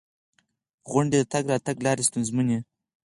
[0.89, 2.59] •غونډۍ د تګ راتګ لارې ستونزمنوي.